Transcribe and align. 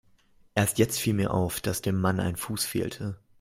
Erst 0.55 0.79
jetzt 0.79 0.97
fiel 0.99 1.13
mir 1.13 1.31
auf, 1.31 1.59
dass 1.61 1.83
dem 1.83 2.01
Mann 2.01 2.19
ein 2.19 2.35
Fuß 2.35 2.65
fehlte. 2.65 3.19